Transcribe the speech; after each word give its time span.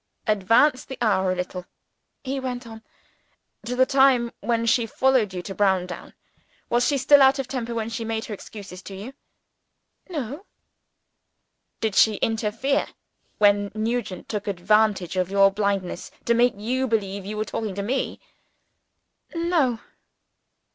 "Advance 0.25 0.83
the 0.83 0.97
hour 0.99 1.31
a 1.31 1.35
little," 1.35 1.63
he 2.23 2.39
went 2.39 2.65
on, 2.65 2.81
"to 3.63 3.75
the 3.75 3.85
time 3.85 4.31
when 4.39 4.65
she 4.65 4.87
followed 4.87 5.31
you 5.31 5.43
to 5.43 5.53
Browndown. 5.53 6.15
Was 6.71 6.87
she 6.87 6.97
still 6.97 7.21
out 7.21 7.37
of 7.37 7.47
temper, 7.47 7.75
when 7.75 7.87
she 7.87 8.03
made 8.03 8.25
her 8.25 8.33
excuses 8.33 8.81
to 8.81 8.95
you?" 8.95 9.13
"No." 10.09 10.47
"Did 11.81 11.93
she 11.93 12.15
interfere, 12.15 12.87
when 13.37 13.71
Nugent 13.75 14.27
took 14.27 14.47
advantage 14.47 15.17
of 15.17 15.29
your 15.29 15.51
blindness 15.51 16.09
to 16.25 16.33
make 16.33 16.55
you 16.57 16.87
believe 16.87 17.23
you 17.23 17.37
were 17.37 17.45
talking 17.45 17.75
to 17.75 17.83
me?" 17.83 18.19
"No." 19.35 19.81